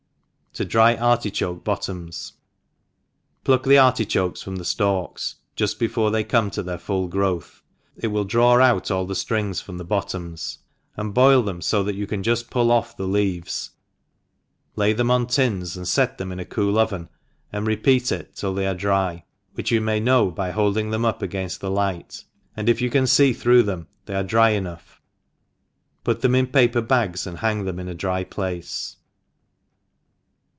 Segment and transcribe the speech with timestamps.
[0.55, 2.33] To dry Artichoke Bottoms.
[3.45, 7.63] PLUCK the artichokes from the ilalks (juft before they con:ie to their full growth)
[7.95, 10.57] it will draw out all the Afings from the bottoms,
[10.97, 13.69] and boil themfo that you can jufl pull o^T the leaves,
[14.75, 17.07] lay them on tins, and fet them in a coed oven,
[17.53, 19.23] and repeat it till they are dry,
[19.53, 22.25] which you may know by holding them up againft the light,
[22.57, 25.01] and if you can fee through them, they are dry enough;
[26.03, 28.25] 362 THE EXPERIENCED tnough; put them in paper bags, and haog^ them in a dry
[28.25, 28.97] place.